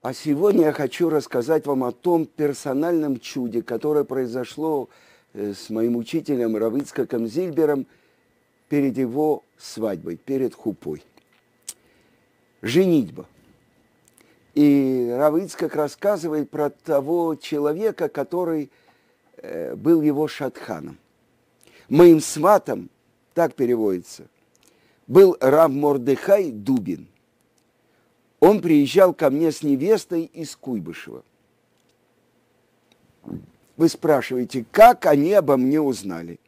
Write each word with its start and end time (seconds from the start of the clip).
А 0.00 0.14
сегодня 0.14 0.66
я 0.66 0.72
хочу 0.72 1.10
рассказать 1.10 1.66
вам 1.66 1.82
о 1.82 1.90
том 1.90 2.24
персональном 2.24 3.18
чуде, 3.18 3.62
которое 3.62 4.04
произошло 4.04 4.88
э, 5.32 5.54
с 5.54 5.70
моим 5.70 5.96
учителем 5.96 6.56
Равицкаком 6.56 7.26
Зильбером 7.26 7.84
перед 8.68 8.96
его 8.96 9.42
свадьбой, 9.58 10.16
перед 10.16 10.54
хупой. 10.54 11.02
Женитьба. 12.62 13.26
И 14.54 15.12
Равицкак 15.18 15.74
рассказывает 15.74 16.48
про 16.48 16.70
того 16.70 17.34
человека, 17.34 18.08
который 18.08 18.70
э, 19.38 19.74
был 19.74 20.00
его 20.00 20.28
шатханом. 20.28 20.96
Моим 21.88 22.20
сватом, 22.20 22.88
так 23.34 23.54
переводится, 23.54 24.28
был 25.08 25.36
Рав 25.40 25.72
Мордыхай 25.72 26.52
Дубин– 26.52 27.08
он 28.40 28.60
приезжал 28.60 29.14
ко 29.14 29.30
мне 29.30 29.52
с 29.52 29.62
невестой 29.62 30.24
из 30.24 30.54
Куйбышева. 30.56 31.24
Вы 33.76 33.88
спрашиваете, 33.88 34.64
как 34.70 35.06
они 35.06 35.32
обо 35.32 35.56
мне 35.56 35.80
узнали? 35.80 36.40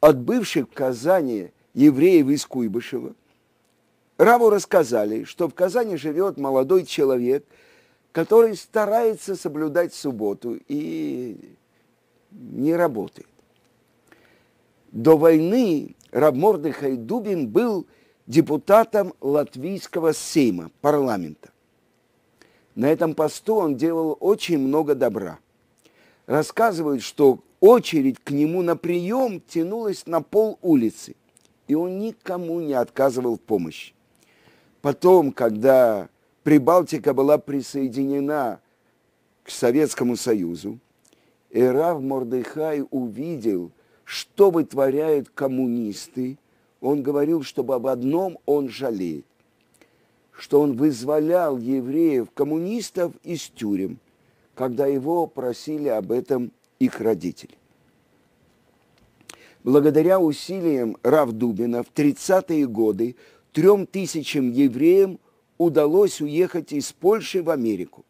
От 0.00 0.18
бывших 0.18 0.68
в 0.68 0.72
Казани 0.72 1.50
евреев 1.74 2.28
из 2.28 2.44
Куйбышева 2.44 3.14
Раву 4.18 4.50
рассказали, 4.50 5.24
что 5.24 5.48
в 5.48 5.54
Казани 5.54 5.96
живет 5.96 6.36
молодой 6.36 6.84
человек, 6.84 7.44
который 8.12 8.56
старается 8.56 9.34
соблюдать 9.34 9.94
субботу 9.94 10.58
и 10.68 11.56
не 12.30 12.74
работает. 12.74 13.26
До 14.92 15.16
войны 15.16 15.96
Раб 16.10 16.34
Мордыхай 16.34 16.96
Дубин 16.96 17.48
был 17.48 17.86
депутатом 18.26 19.14
Латвийского 19.20 20.12
сейма, 20.12 20.70
парламента. 20.80 21.50
На 22.74 22.86
этом 22.86 23.14
посту 23.14 23.56
он 23.56 23.76
делал 23.76 24.16
очень 24.20 24.58
много 24.58 24.94
добра. 24.94 25.38
Рассказывают, 26.26 27.02
что 27.02 27.40
очередь 27.60 28.18
к 28.22 28.30
нему 28.30 28.62
на 28.62 28.76
прием 28.76 29.40
тянулась 29.40 30.06
на 30.06 30.22
пол 30.22 30.58
улицы, 30.62 31.14
и 31.68 31.74
он 31.74 31.98
никому 31.98 32.60
не 32.60 32.74
отказывал 32.74 33.36
в 33.36 33.40
помощи. 33.40 33.94
Потом, 34.80 35.32
когда 35.32 36.08
Прибалтика 36.42 37.14
была 37.14 37.38
присоединена 37.38 38.60
к 39.44 39.50
Советскому 39.50 40.16
Союзу, 40.16 40.78
Эрав 41.50 42.00
Мордыхай 42.00 42.84
увидел, 42.90 43.70
что 44.04 44.50
вытворяют 44.50 45.28
коммунисты 45.28 46.38
он 46.82 47.02
говорил, 47.02 47.44
чтобы 47.44 47.76
об 47.76 47.86
одном 47.86 48.38
он 48.44 48.68
жалеет, 48.68 49.24
что 50.32 50.60
он 50.60 50.76
вызволял 50.76 51.56
евреев, 51.56 52.28
коммунистов 52.34 53.12
из 53.22 53.42
тюрем, 53.48 53.98
когда 54.54 54.86
его 54.86 55.28
просили 55.28 55.88
об 55.88 56.10
этом 56.10 56.50
их 56.80 57.00
родители. 57.00 57.54
Благодаря 59.62 60.18
усилиям 60.18 60.96
Равдубина 61.04 61.84
в 61.84 61.92
30-е 61.94 62.66
годы 62.66 63.14
трем 63.52 63.86
тысячам 63.86 64.50
евреям 64.50 65.20
удалось 65.58 66.20
уехать 66.20 66.72
из 66.72 66.92
Польши 66.92 67.44
в 67.44 67.50
Америку. 67.50 68.04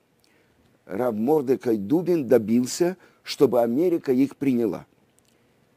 Рав 0.86 1.14
Мордекай 1.14 1.76
Дубин 1.76 2.26
добился, 2.26 2.96
чтобы 3.22 3.60
Америка 3.60 4.12
их 4.12 4.36
приняла. 4.36 4.86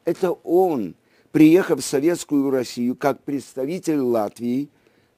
Это 0.05 0.31
он– 0.31 0.95
приехав 1.35 1.81
в 1.81 1.83
Советскую 1.83 2.49
Россию 2.49 2.95
как 2.95 3.21
представитель 3.23 3.99
Латвии, 3.99 4.69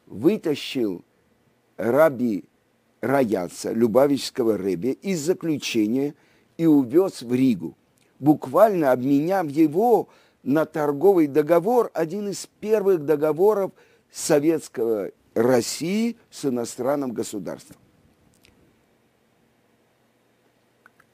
вытащил 0.07 1.05
раби 1.77 2.45
Раяца, 3.01 3.71
Любавичского 3.71 4.57
Рэбе, 4.57 4.93
из 4.93 5.19
заключения 5.19 6.15
и 6.57 6.65
увез 6.65 7.21
в 7.21 7.31
Ригу, 7.31 7.77
буквально 8.17 8.93
обменяв 8.93 9.45
его 9.45 10.09
на 10.41 10.65
торговый 10.65 11.27
договор, 11.27 11.91
один 11.93 12.29
из 12.29 12.47
первых 12.61 13.05
договоров 13.05 13.71
Советского 14.11 15.11
России 15.35 16.17
с 16.31 16.45
иностранным 16.45 17.11
государством. 17.11 17.77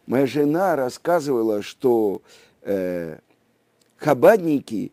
Моя 0.06 0.28
жена 0.28 0.78
рассказывала, 0.78 1.62
что 1.62 2.22
э, 2.62 3.18
хабадники 4.04 4.92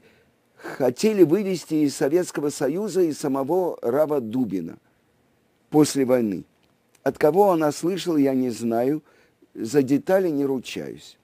хотели 0.62 1.22
вывести 1.22 1.74
из 1.74 1.96
Советского 1.96 2.50
Союза 2.50 3.02
и 3.02 3.12
самого 3.12 3.78
Рава 3.82 4.20
Дубина 4.20 4.78
после 5.70 6.04
войны. 6.04 6.44
От 7.02 7.18
кого 7.18 7.50
она 7.52 7.72
слышала, 7.72 8.16
я 8.16 8.34
не 8.34 8.50
знаю, 8.50 9.02
за 9.54 9.82
детали 9.82 10.28
не 10.28 10.44
ручаюсь. 10.44 11.18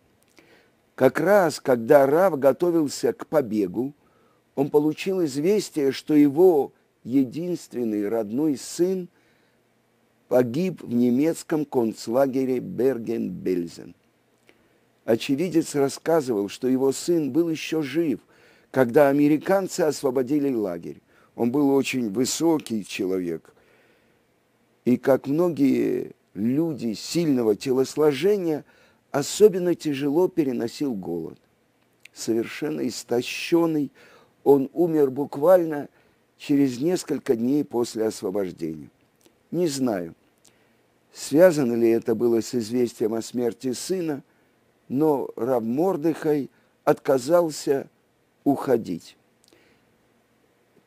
Как 0.95 1.21
раз, 1.21 1.61
когда 1.61 2.07
Рав 2.07 2.39
готовился 2.39 3.13
к 3.13 3.27
побегу, 3.27 3.93
он 4.55 4.71
получил 4.71 5.23
известие, 5.25 5.93
что 5.93 6.15
его 6.15 6.73
единственный 7.05 8.09
родной 8.09 8.57
сын 8.57 9.09
погиб 10.29 10.83
в 10.83 10.95
немецком 10.95 11.65
концлагере 11.67 12.59
Берген-Бельзен– 12.59 13.95
очевидец 15.07 15.75
рассказывал, 15.75 16.51
что 16.51 16.69
его 16.69 16.93
сын 16.93 17.31
был 17.31 17.49
еще 17.49 17.81
жив, 17.81 18.21
когда 18.77 19.09
американцы 19.09 19.81
освободили 19.81 20.53
лагерь. 20.53 21.01
Он 21.35 21.51
был 21.51 21.71
очень 21.71 22.11
высокий 22.11 22.85
человек. 22.85 23.55
И 24.85 24.99
как 24.99 25.27
многие 25.27 26.13
люди 26.35 26.93
сильного 26.93 27.57
телосложения, 27.57 28.67
особенно 29.13 29.75
тяжело 29.75 30.29
переносил 30.29 30.93
голод. 30.93 31.39
Совершенно 32.13 32.87
истощенный, 32.87 33.91
он 34.45 34.69
умер 34.75 35.11
буквально 35.11 35.89
через 36.37 36.79
несколько 36.79 37.35
дней 37.35 37.65
после 37.65 38.05
освобождения. 38.05 38.91
Не 39.51 39.69
знаю, 39.69 40.15
связано 41.15 41.73
ли 41.73 41.89
это 41.89 42.15
было 42.15 42.43
с 42.43 42.55
известием 42.55 43.15
о 43.15 43.23
смерти 43.23 43.73
сына– 43.73 44.23
но 44.89 45.31
Раб 45.35 45.65
Мордыхай 45.65 46.51
отказался 46.85 47.89
уходить. 48.47 49.17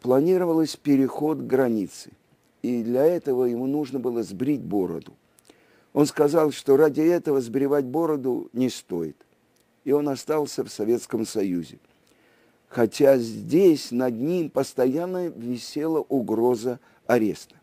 Планировалось 0.02 0.78
переход 0.78 1.40
границы, 1.40 2.12
и 2.62 2.82
для 2.84 3.06
этого 3.06 3.44
ему 3.44 3.68
нужно 3.68 4.00
было 4.00 4.24
сбрить 4.24 4.62
бороду. 4.62 5.14
Он 5.92 6.06
сказал, 6.06 6.52
что 6.52 6.78
ради 6.78 7.02
этого 7.02 7.42
сбривать 7.42 7.84
бороду 7.84 8.50
не 8.54 8.70
стоит, 8.70 9.18
и 9.84 9.92
он 9.92 10.08
остался 10.08 10.64
в 10.64 10.70
Советском 10.70 11.26
Союзе. 11.26 11.80
Хотя 12.70 13.18
здесь 13.18 13.92
над 13.92 14.14
ним 14.14 14.50
постоянно 14.50 15.28
висела 15.28 16.00
угроза 16.00 16.80
ареста. 17.08 17.56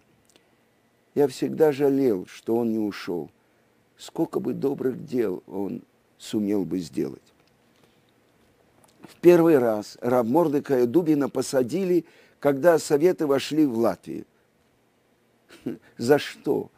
Я 1.14 1.26
всегда 1.26 1.72
жалел, 1.72 2.26
что 2.26 2.56
он 2.56 2.70
не 2.70 2.78
ушел. 2.78 3.30
Сколько 3.96 4.40
бы 4.40 4.52
добрых 4.52 5.06
дел 5.06 5.42
он 5.46 5.80
сумел 6.18 6.66
бы 6.66 6.80
сделать. 6.80 7.22
В 9.08 9.16
первый 9.20 9.58
раз 9.58 9.96
Раб 10.00 10.26
Мордыка 10.26 10.86
Дубина 10.86 11.28
посадили, 11.28 12.04
когда 12.40 12.78
Советы 12.78 13.26
вошли 13.26 13.66
в 13.66 13.78
Латвию. 13.78 14.24
За 15.98 16.18
что? 16.18 16.70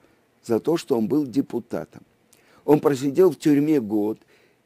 За 0.44 0.60
то, 0.60 0.76
что 0.76 0.96
он 0.96 1.08
был 1.08 1.26
депутатом. 1.26 2.02
Он 2.64 2.80
просидел 2.80 3.30
в 3.30 3.38
тюрьме 3.38 3.80
год 3.80 4.18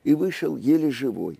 и 0.04 0.14
вышел 0.14 0.56
еле 0.56 0.90
живой. 0.90 1.38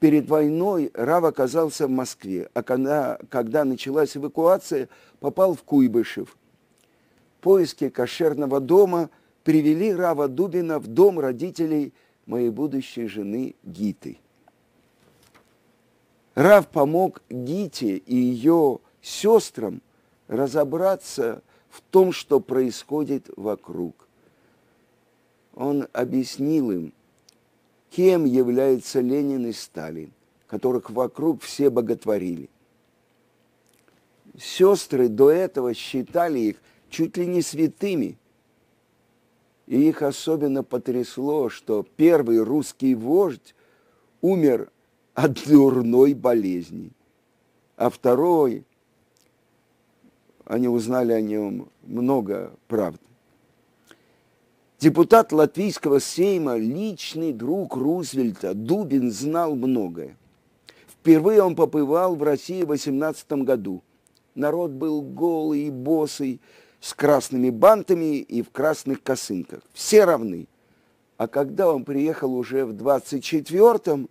Перед 0.00 0.28
войной 0.28 0.90
Рав 0.94 1.24
оказался 1.24 1.86
в 1.86 1.90
Москве, 1.90 2.48
а 2.54 2.62
когда, 2.62 3.18
когда 3.30 3.64
началась 3.64 4.16
эвакуация, 4.16 4.88
попал 5.20 5.54
в 5.54 5.62
Куйбышев. 5.62 6.36
Поиски 7.40 7.88
кошерного 7.88 8.60
дома– 8.60 9.10
привели 9.48 9.94
Рава 9.94 10.28
Дубина 10.28 10.78
в 10.78 10.88
дом 10.88 11.18
родителей 11.18 11.94
моей 12.26 12.50
будущей 12.50 13.06
жены 13.06 13.54
Гиты. 13.64 14.18
Рав 16.38 16.68
помог 16.68 17.20
Гите 17.28 17.96
и 17.96 18.14
ее 18.14 18.78
сестрам 19.02 19.82
разобраться 20.28 21.42
в 21.68 21.80
том, 21.80 22.12
что 22.12 22.38
происходит 22.38 23.28
вокруг. 23.36 24.06
Он 25.56 25.88
объяснил 25.92 26.70
им, 26.70 26.92
кем 27.90 28.24
являются 28.24 29.00
Ленин 29.00 29.46
и 29.46 29.52
Сталин, 29.52 30.12
которых 30.46 30.90
вокруг 30.90 31.42
все 31.42 31.70
боготворили. 31.70 32.48
Сестры 34.38 35.08
до 35.08 35.32
этого 35.32 35.74
считали 35.74 36.38
их 36.38 36.56
чуть 36.88 37.16
ли 37.16 37.26
не 37.26 37.42
святыми– 37.42 38.16
и 39.66 39.88
их 39.88 40.02
особенно 40.02 40.62
потрясло, 40.62 41.50
что 41.50 41.84
первый 41.96 42.38
русский 42.38 42.94
вождь 42.94 43.54
умер 44.22 44.70
от 45.18 45.48
дурной 45.48 46.14
болезни, 46.14 46.92
а 47.76 47.90
второй, 47.90 48.64
они 50.44 50.68
узнали 50.68 51.10
о 51.10 51.20
нем 51.20 51.68
много 51.82 52.52
правды. 52.68 53.00
Депутат 54.78 55.32
Латвийского 55.32 55.98
сейма, 55.98 56.56
личный 56.56 57.32
друг 57.32 57.74
Рузвельта, 57.74 58.54
Дубин 58.54 59.10
знал 59.10 59.56
многое. 59.56 60.16
Впервые 60.86 61.42
он 61.42 61.56
побывал 61.56 62.14
в 62.14 62.22
России 62.22 62.62
в 62.62 62.68
18 62.68 63.32
году. 63.42 63.82
Народ 64.36 64.70
был 64.70 65.02
голый 65.02 65.62
и 65.62 65.70
босый, 65.70 66.40
с 66.78 66.94
красными 66.94 67.50
бантами 67.50 68.18
и 68.18 68.40
в 68.40 68.50
красных 68.50 69.02
косынках. 69.02 69.62
Все 69.72 70.04
равны. 70.04 70.46
А 71.16 71.26
когда 71.26 71.72
он 71.72 71.82
приехал 71.82 72.32
уже 72.32 72.64
в 72.64 72.70
24-м, 72.70 74.08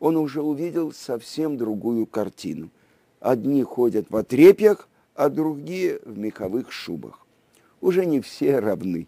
он 0.00 0.16
уже 0.16 0.42
увидел 0.42 0.92
совсем 0.92 1.56
другую 1.56 2.06
картину. 2.06 2.70
Одни 3.20 3.62
ходят 3.62 4.06
в 4.08 4.16
отрепьях, 4.16 4.88
а 5.14 5.28
другие 5.28 6.00
в 6.04 6.18
меховых 6.18 6.72
шубах. 6.72 7.26
Уже 7.80 8.06
не 8.06 8.20
все 8.20 8.58
равны 8.58 9.06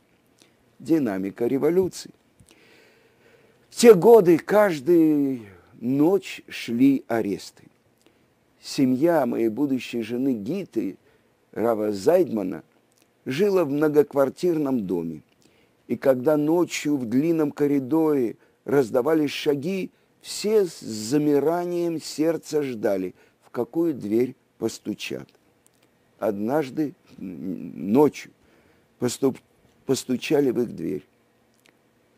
динамика 0.79 1.47
революции. 1.47 2.11
В 3.71 3.77
те 3.77 3.95
годы 3.95 4.37
каждую 4.37 5.41
ночь 5.81 6.43
шли 6.49 7.05
аресты. 7.09 7.65
Семья 8.61 9.25
моей 9.25 9.49
будущей 9.49 10.03
жены 10.03 10.35
Гиты, 10.35 10.97
Рава 11.53 11.93
Зайдмана, 11.93 12.63
жила 13.25 13.65
в 13.65 13.71
многоквартирном 13.71 14.87
доме. 14.87 15.23
И 15.89 15.97
когда 15.97 16.37
ночью 16.37 16.97
в 16.97 17.07
длинном 17.07 17.51
коридоре 17.51 18.37
раздавались 18.65 19.31
шаги, 19.31 19.91
все 20.23 20.65
с 20.65 20.81
замиранием 20.81 22.01
сердца 22.01 22.63
ждали, 22.63 23.15
в 23.45 23.51
какую 23.51 23.93
дверь 23.93 24.37
постучат. 24.57 25.29
Однажды 26.19 26.95
ночью 27.19 28.31
поступ, 28.99 29.37
постучали 29.85 30.51
в 30.53 30.63
их 30.63 30.75
дверь. 30.75 31.05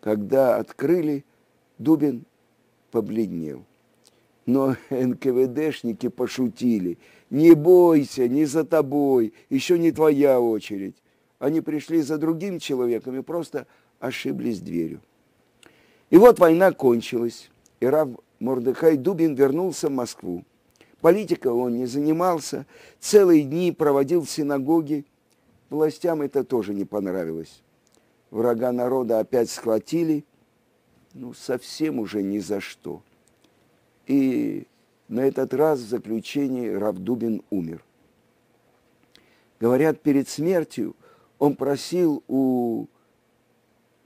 Когда 0.00 0.56
открыли, 0.56 1.24
Дубин 1.78 2.26
побледнел. 2.90 3.64
Но 4.44 4.76
НКВДшники 4.90 6.08
пошутили. 6.08 6.98
Не 7.30 7.54
бойся, 7.54 8.28
не 8.28 8.44
за 8.44 8.64
тобой, 8.64 9.32
еще 9.48 9.78
не 9.78 9.90
твоя 9.90 10.38
очередь. 10.38 10.96
Они 11.38 11.62
пришли 11.62 12.02
за 12.02 12.18
другим 12.18 12.58
человеком 12.58 13.18
и 13.18 13.22
просто 13.22 13.66
ошиблись 13.98 14.60
дверью. 14.60 15.00
И 16.10 16.18
вот 16.18 16.38
война 16.38 16.72
кончилась, 16.72 17.50
и 17.84 17.86
Рав 17.86 18.08
Мордыхай 18.38 18.96
Дубин 18.96 19.34
вернулся 19.34 19.88
в 19.88 19.92
Москву. 19.92 20.42
Политика 21.02 21.48
он 21.52 21.76
не 21.76 21.84
занимался, 21.84 22.64
целые 22.98 23.44
дни 23.44 23.72
проводил 23.72 24.22
в 24.22 24.30
синагоге, 24.30 25.04
Властям 25.68 26.22
это 26.22 26.44
тоже 26.44 26.72
не 26.72 26.84
понравилось. 26.84 27.62
Врага 28.30 28.72
народа 28.72 29.18
опять 29.18 29.50
схватили, 29.50 30.24
ну, 31.12 31.34
совсем 31.34 31.98
уже 31.98 32.22
ни 32.22 32.38
за 32.38 32.60
что. 32.60 33.02
И 34.06 34.66
на 35.08 35.20
этот 35.20 35.52
раз 35.52 35.80
в 35.80 35.88
заключении 35.88 36.68
Равдубин 36.68 37.42
умер. 37.50 37.84
Говорят, 39.60 40.00
перед 40.00 40.28
смертью 40.28 40.96
он 41.38 41.56
просил 41.56 42.22
у 42.28 42.86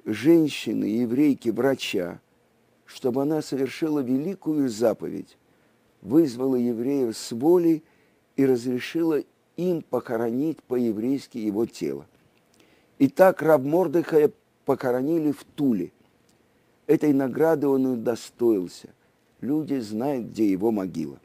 женщины, 0.04 0.84
еврейки, 0.84 1.50
врача, 1.50 2.20
чтобы 2.88 3.22
она 3.22 3.42
совершила 3.42 4.00
великую 4.00 4.70
заповедь, 4.70 5.36
вызвала 6.00 6.56
евреев 6.56 7.16
с 7.16 7.32
воли 7.32 7.82
и 8.36 8.46
разрешила 8.46 9.22
им 9.56 9.82
похоронить 9.82 10.62
по-еврейски 10.62 11.36
его 11.36 11.66
тело. 11.66 12.06
И 12.98 13.08
так 13.08 13.42
раб 13.42 13.62
Мордыхая 13.62 14.32
похоронили 14.64 15.32
в 15.32 15.44
Туле. 15.54 15.92
Этой 16.86 17.12
награды 17.12 17.68
он 17.68 17.86
и 17.86 17.90
удостоился. 17.90 18.88
Люди 19.42 19.78
знают, 19.80 20.28
где 20.28 20.50
его 20.50 20.70
могила. 20.70 21.20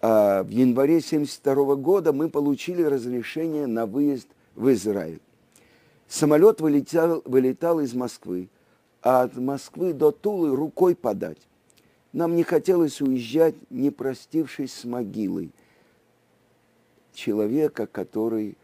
А 0.00 0.42
в 0.42 0.48
январе 0.48 0.96
1972 0.96 1.76
года 1.76 2.12
мы 2.14 2.30
получили 2.30 2.82
разрешение 2.82 3.66
на 3.66 3.84
выезд 3.84 4.28
в 4.54 4.72
Израиль. 4.72 5.20
Самолет 6.08 6.62
вылетел, 6.62 7.22
вылетал 7.26 7.80
из 7.80 7.94
Москвы, 7.94 8.48
а 9.02 9.22
от 9.22 9.36
Москвы 9.36 9.92
до 9.92 10.10
Тулы 10.10 10.54
рукой 10.54 10.94
подать. 10.94 11.40
Нам 12.12 12.36
не 12.36 12.42
хотелось 12.42 13.00
уезжать, 13.00 13.54
не 13.70 13.90
простившись 13.90 14.72
с 14.72 14.84
могилой– 14.84 15.50
человека, 17.14 17.86
который 17.86 18.56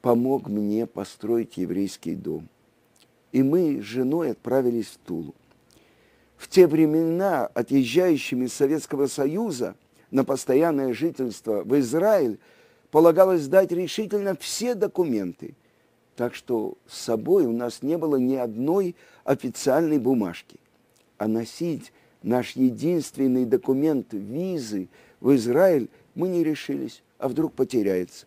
помог 0.00 0.48
мне 0.48 0.86
построить 0.86 1.56
еврейский 1.56 2.14
дом. 2.14 2.48
И 3.32 3.42
мы 3.42 3.80
с 3.80 3.84
женой 3.84 4.32
отправились 4.32 4.86
в 4.86 4.98
Тулу. 4.98 5.34
В 6.36 6.48
те 6.48 6.66
времена 6.66 7.46
отъезжающими 7.46 8.44
из 8.44 8.52
Советского 8.52 9.06
Союза 9.06 9.74
на 10.10 10.24
постоянное 10.24 10.92
жительство 10.92 11.62
в 11.64 11.78
Израиль 11.80 12.38
полагалось 12.90 13.42
сдать 13.42 13.72
решительно 13.72 14.36
все 14.36 14.74
документы. 14.74 15.54
Так 16.16 16.34
что 16.34 16.76
с 16.86 16.98
собой 16.98 17.46
у 17.46 17.52
нас 17.52 17.82
не 17.82 17.96
было 17.96 18.16
ни 18.16 18.34
одной 18.34 18.96
официальной 19.24 19.98
бумажки. 19.98 20.58
А 21.18 21.28
носить 21.28 21.92
наш 22.22 22.56
единственный 22.56 23.44
документ 23.44 24.12
визы– 24.12 24.88
в 25.20 25.34
Израиль 25.34 25.88
мы 26.14 26.28
не 26.28 26.44
решились, 26.44 27.02
а 27.18 27.28
вдруг 27.28 27.54
потеряется. 27.54 28.26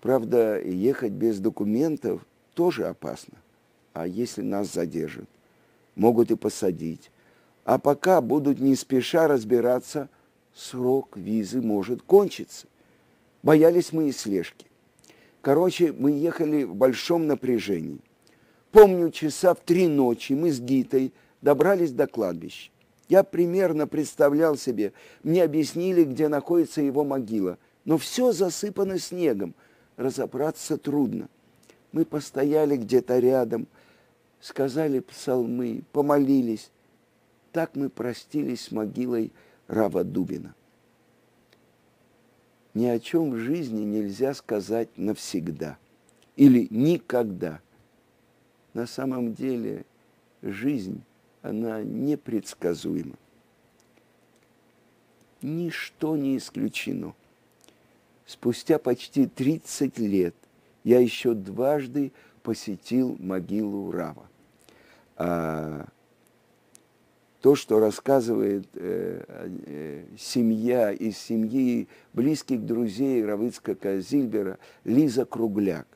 Правда, 0.00 0.60
ехать 0.60 1.12
без 1.12 1.38
документов 1.38 2.24
тоже 2.54 2.86
опасно. 2.86 3.34
А 3.92 4.06
если 4.06 4.42
нас 4.42 4.72
задержат? 4.72 5.28
Могут 5.94 6.30
и 6.30 6.36
посадить. 6.36 7.10
А 7.64 7.78
пока 7.78 8.20
будут 8.20 8.60
не 8.60 8.76
спеша 8.76 9.26
разбираться, 9.26 10.08
срок 10.54 11.16
визы 11.16 11.60
может 11.60 12.02
кончиться. 12.02 12.66
Боялись 13.42 13.92
мы 13.92 14.08
и 14.08 14.12
слежки. 14.12 14.66
Короче, 15.46 15.92
мы 15.92 16.10
ехали 16.10 16.64
в 16.64 16.74
большом 16.74 17.28
напряжении. 17.28 18.00
Помню, 18.72 19.12
часа 19.12 19.54
в 19.54 19.60
три 19.60 19.86
ночи 19.86 20.32
мы 20.32 20.50
с 20.50 20.58
Гитой 20.58 21.12
добрались 21.40 21.92
до 21.92 22.08
кладбища. 22.08 22.72
Я 23.08 23.22
примерно 23.22 23.86
представлял 23.86 24.56
себе, 24.56 24.92
мне 25.22 25.44
объяснили, 25.44 26.02
где 26.02 26.26
находится 26.26 26.82
его 26.82 27.04
могила, 27.04 27.58
но 27.84 27.96
все 27.96 28.32
засыпано 28.32 28.98
снегом, 28.98 29.54
разобраться 29.96 30.78
трудно. 30.78 31.28
Мы 31.92 32.04
постояли 32.04 32.76
где-то 32.76 33.20
рядом, 33.20 33.68
сказали 34.40 34.98
псалмы, 34.98 35.84
помолились. 35.92 36.72
Так 37.52 37.76
мы 37.76 37.88
простились 37.88 38.62
с 38.62 38.72
могилой 38.72 39.30
Рава 39.68 40.02
Дубина. 40.02 40.56
Ни 42.76 42.84
о 42.84 42.98
чем 42.98 43.30
в 43.30 43.38
жизни 43.38 43.84
нельзя 43.84 44.34
сказать 44.34 44.90
навсегда 44.98 45.78
или 46.36 46.68
никогда. 46.68 47.62
На 48.74 48.86
самом 48.86 49.32
деле 49.32 49.86
жизнь– 50.42 51.02
она 51.42 51.82
непредсказуема. 51.82 53.14
Ничто 55.40 56.18
не 56.18 56.36
исключено. 56.36 57.14
Спустя 58.26 58.78
почти 58.78 59.26
30 59.26 59.98
лет 59.98 60.34
я 60.84 61.00
еще 61.00 61.32
дважды 61.32 62.12
посетил 62.42 63.16
могилу 63.18 63.90
Рава. 63.90 64.28
А 65.16 65.86
то, 67.40 67.54
что 67.54 67.78
рассказывает 67.78 68.66
э, 68.74 69.22
э, 69.66 70.04
семья 70.18 70.92
из 70.92 71.18
семьи 71.18 71.86
близких 72.12 72.64
друзей 72.64 73.24
Равыцкака 73.24 74.00
Зильбера, 74.00 74.58
Лиза 74.84 75.24
Кругляк. 75.24 75.86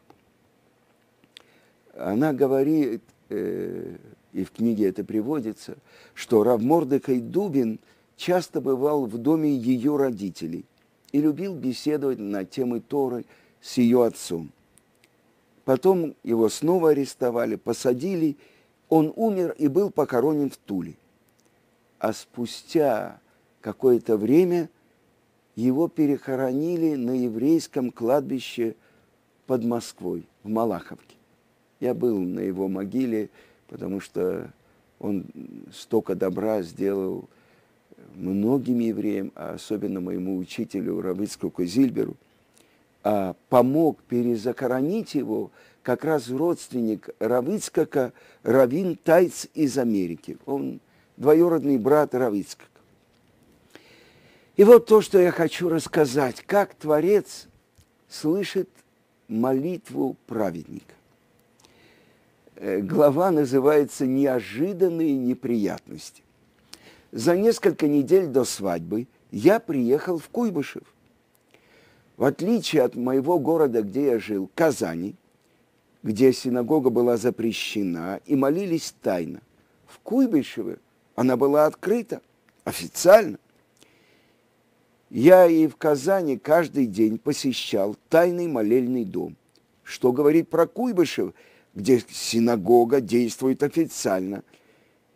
Она 1.94 2.32
говорит, 2.32 3.02
э, 3.30 3.96
и 4.32 4.44
в 4.44 4.52
книге 4.52 4.88
это 4.88 5.02
приводится, 5.02 5.76
что 6.14 6.44
Рав 6.44 6.62
Мордекай 6.62 7.20
Дубин 7.20 7.80
часто 8.16 8.60
бывал 8.60 9.06
в 9.06 9.18
доме 9.18 9.50
ее 9.50 9.96
родителей 9.96 10.64
и 11.10 11.20
любил 11.20 11.54
беседовать 11.54 12.18
на 12.18 12.44
темы 12.44 12.80
Торы 12.80 13.24
с 13.60 13.78
ее 13.78 14.04
отцом. 14.04 14.50
Потом 15.64 16.14
его 16.22 16.48
снова 16.48 16.90
арестовали, 16.90 17.56
посадили, 17.56 18.36
он 18.88 19.12
умер 19.16 19.54
и 19.58 19.68
был 19.68 19.90
похоронен 19.90 20.50
в 20.50 20.56
Туле. 20.56 20.96
А 22.00 22.12
спустя 22.12 23.20
какое-то 23.60 24.16
время 24.16 24.68
его 25.54 25.86
перехоронили 25.86 26.96
на 26.96 27.12
еврейском 27.12 27.92
кладбище 27.92 28.74
под 29.46 29.64
Москвой, 29.64 30.26
в 30.42 30.48
Малаховке. 30.48 31.16
Я 31.78 31.94
был 31.94 32.18
на 32.18 32.40
его 32.40 32.66
могиле 32.66 33.30
потому 33.70 34.00
что 34.00 34.50
он 34.98 35.24
столько 35.72 36.14
добра 36.14 36.60
сделал 36.62 37.28
многим 38.14 38.80
евреям, 38.80 39.32
а 39.36 39.54
особенно 39.54 40.00
моему 40.00 40.36
учителю 40.36 41.00
Равыцку 41.00 41.52
Зильберу. 41.58 42.16
а 43.02 43.34
помог 43.48 44.02
перезахоронить 44.02 45.14
его 45.14 45.50
как 45.82 46.04
раз 46.04 46.28
родственник 46.28 47.08
Равицкака, 47.18 48.12
Равин 48.42 48.96
Тайц 48.96 49.46
из 49.54 49.78
Америки. 49.78 50.36
Он 50.44 50.80
двоюродный 51.20 51.76
брат 51.76 52.14
Равицкака. 52.14 52.64
И 54.56 54.64
вот 54.64 54.86
то, 54.86 55.02
что 55.02 55.20
я 55.20 55.30
хочу 55.30 55.68
рассказать, 55.68 56.42
как 56.46 56.74
Творец 56.74 57.46
слышит 58.08 58.68
молитву 59.28 60.16
праведника. 60.26 60.94
Э, 62.56 62.80
глава 62.80 63.30
называется 63.30 64.06
«Неожиданные 64.06 65.14
неприятности». 65.14 66.22
За 67.12 67.36
несколько 67.36 67.86
недель 67.86 68.26
до 68.26 68.44
свадьбы 68.44 69.06
я 69.30 69.60
приехал 69.60 70.18
в 70.18 70.28
Куйбышев. 70.30 70.84
В 72.16 72.24
отличие 72.24 72.82
от 72.82 72.96
моего 72.96 73.38
города, 73.38 73.82
где 73.82 74.06
я 74.06 74.18
жил, 74.18 74.50
Казани, 74.54 75.14
где 76.02 76.32
синагога 76.32 76.88
была 76.88 77.18
запрещена 77.18 78.20
и 78.24 78.36
молились 78.36 78.94
тайно, 79.02 79.40
в 79.86 79.98
Куйбышеве 79.98 80.78
она 81.20 81.36
была 81.36 81.66
открыта 81.66 82.22
официально. 82.64 83.38
Я 85.10 85.44
и 85.46 85.66
в 85.66 85.76
Казани 85.76 86.38
каждый 86.38 86.86
день 86.86 87.18
посещал 87.18 87.94
тайный 88.08 88.46
молельный 88.46 89.04
дом. 89.04 89.36
Что 89.82 90.12
говорить 90.12 90.48
про 90.48 90.66
Куйбышев, 90.66 91.34
где 91.74 92.02
синагога 92.10 93.02
действует 93.02 93.62
официально. 93.62 94.44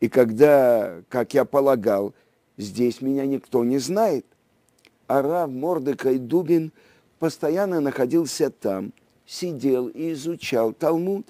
И 0.00 0.10
когда, 0.10 1.00
как 1.08 1.32
я 1.32 1.46
полагал, 1.46 2.12
здесь 2.58 3.00
меня 3.00 3.24
никто 3.24 3.64
не 3.64 3.78
знает, 3.78 4.26
а 5.06 5.22
Рав 5.22 5.48
Мордекай 5.48 6.18
Дубин 6.18 6.70
постоянно 7.18 7.80
находился 7.80 8.50
там, 8.50 8.92
сидел 9.24 9.86
и 9.86 10.12
изучал 10.12 10.74
Талмуд. 10.74 11.26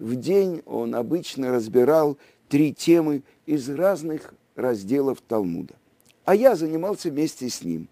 В 0.00 0.16
день 0.16 0.62
он 0.66 0.96
обычно 0.96 1.52
разбирал 1.52 2.18
три 2.48 2.72
темы 2.72 3.22
из 3.46 3.68
разных 3.68 4.34
разделов 4.54 5.20
Талмуда 5.20 5.74
а 6.28 6.34
я 6.34 6.56
занимался 6.56 7.08
вместе 7.08 7.48
с 7.48 7.62
ним. 7.62 7.88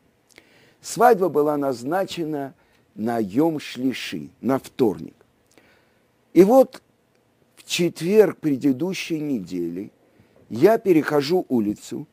Свадьба 0.83 1.31
была 1.31 1.57
назначена 1.57 2.53
на 2.95 3.17
Йом 3.19 3.59
Шлиши, 3.59 4.29
на 4.43 4.59
вторник. 4.59 5.15
И 6.35 6.45
вот 6.45 6.83
в 7.55 7.65
четверг 7.65 8.37
предыдущей 8.37 9.21
недели 9.21 9.91
я 10.51 10.77
перехожу 10.77 11.47
улицу, 11.49 12.07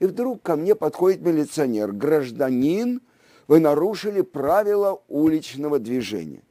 и 0.00 0.04
вдруг 0.04 0.42
ко 0.42 0.56
мне 0.56 0.74
подходит 0.74 1.22
милиционер. 1.22 1.92
Гражданин, 1.92 3.00
вы 3.48 3.58
нарушили 3.58 4.20
правила 4.20 5.00
уличного 5.08 5.78
движения. 5.78 6.42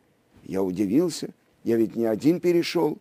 Я 0.44 0.64
удивился, 0.64 1.36
я 1.64 1.78
ведь 1.78 1.96
не 1.96 2.06
один 2.06 2.40
перешел, 2.40 2.98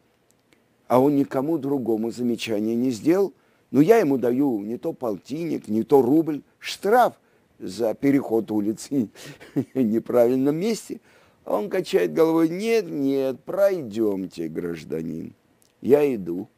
а 0.89 0.99
он 1.01 1.17
никому 1.17 1.59
другому 1.59 2.11
замечания 2.11 2.75
не 2.75 2.91
сделал. 2.91 3.35
Но 3.71 3.83
я 3.83 3.99
ему 3.99 4.17
даю 4.17 4.61
не 4.61 4.79
то 4.79 4.95
полтинник, 4.95 5.69
не 5.69 5.83
то 5.83 6.01
рубль, 6.01 6.43
штраф 6.59 7.15
за 7.59 7.95
переход 7.95 8.51
улицы 8.51 9.11
в 9.75 9.79
неправильном 9.79 10.57
месте. 10.57 11.01
А 11.45 11.57
он 11.57 11.69
качает 11.69 12.15
головой, 12.15 12.49
нет, 12.49 12.89
нет, 12.89 13.45
пройдемте, 13.45 14.49
гражданин. 14.49 15.35
Я 15.81 16.15
иду. 16.15 16.49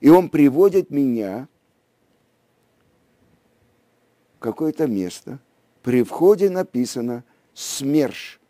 И 0.00 0.08
он 0.08 0.28
приводит 0.28 0.90
меня 0.90 1.48
в 4.36 4.40
какое-то 4.40 4.86
место. 4.86 5.40
При 5.82 6.02
входе 6.02 6.50
написано 6.50 7.24
«СМЕРШ». 7.54 8.40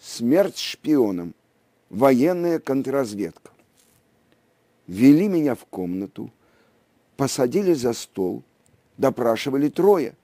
Смерть 0.00 0.58
шпионам. 0.58 1.34
Военная 1.90 2.60
контрразведка. 2.60 3.50
Вели 4.88 5.28
меня 5.28 5.54
в 5.54 5.64
комнату– 5.66 6.32
посадили 7.18 7.72
за 7.72 7.94
стол, 7.94 8.44
допрашивали 8.96 9.68
трое, 9.68 10.14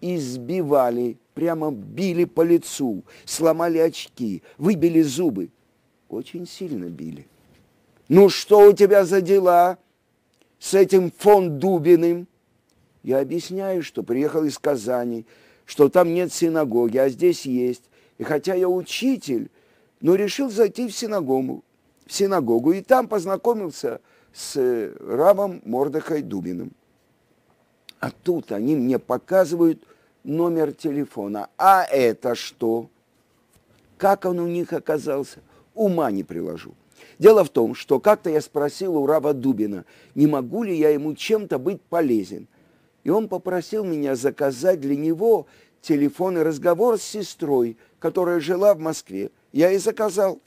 избивали, 0.00 1.18
прямо 1.34 1.70
били 1.70 2.24
по 2.24 2.40
лицу, 2.40 3.04
сломали 3.26 3.78
очки, 3.78 4.42
выбили 4.56 5.02
зубы. 5.02 5.50
Очень 6.08 6.48
сильно 6.48 6.86
били. 6.86 7.26
Ну 8.08 8.30
что 8.30 8.70
у 8.70 8.72
тебя 8.72 9.04
за 9.04 9.20
дела 9.20 9.76
с 10.58 10.72
этим 10.72 11.12
фон 11.16 11.58
Дубиным? 11.58 12.26
Я 13.02 13.20
объясняю, 13.20 13.82
что 13.82 14.02
приехал 14.02 14.44
из 14.44 14.58
Казани, 14.58 15.26
что 15.66 15.90
там 15.90 16.14
нет 16.14 16.32
синагоги, 16.32 16.96
а 16.96 17.10
здесь 17.10 17.44
есть. 17.44 17.84
И 18.16 18.24
хотя 18.24 18.54
я 18.54 18.68
учитель, 18.70 19.50
но 20.00 20.14
решил 20.14 20.50
зайти 20.50 20.88
в 20.88 20.96
синагогу, 20.96 21.62
синагогу 22.12 22.72
и 22.72 22.82
там 22.82 23.08
познакомился 23.08 24.00
с 24.32 24.94
Равом 25.00 25.60
Мордыхай 25.64 26.22
Дубиным. 26.22 26.72
А 28.00 28.10
тут 28.10 28.52
они 28.52 28.74
мне 28.74 28.98
показывают 28.98 29.86
номер 30.24 30.72
телефона. 30.72 31.48
А 31.56 31.84
это 31.84 32.34
что? 32.34 32.88
Как 33.96 34.24
он 34.24 34.40
у 34.40 34.46
них 34.46 34.72
оказался? 34.72 35.40
Ума 35.74 36.10
не 36.10 36.24
приложу. 36.24 36.74
Дело 37.18 37.44
в 37.44 37.50
том, 37.50 37.74
что 37.74 38.00
как-то 38.00 38.30
я 38.30 38.40
спросил 38.40 38.96
у 38.96 39.06
Рава 39.06 39.32
Дубина, 39.32 39.84
не 40.14 40.26
могу 40.26 40.62
ли 40.64 40.76
я 40.76 40.90
ему 40.90 41.14
чем-то 41.14 41.58
быть 41.58 41.80
полезен. 41.80 42.48
И 43.04 43.10
он 43.10 43.28
попросил 43.28 43.84
меня 43.84 44.16
заказать 44.16 44.80
для 44.80 44.96
него 44.96 45.46
телефонный 45.80 46.42
разговор 46.42 46.98
с 46.98 47.02
сестрой, 47.02 47.76
которая 47.98 48.40
жила 48.40 48.74
в 48.74 48.78
Москве. 48.78 49.30
Я 49.52 49.70
и 49.70 49.78
заказал. 49.78 50.40